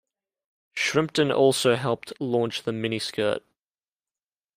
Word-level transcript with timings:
Shrimpton 0.73 1.31
also 1.31 1.75
helped 1.75 2.19
launch 2.19 2.63
the 2.63 2.71
miniskirt. 2.71 3.41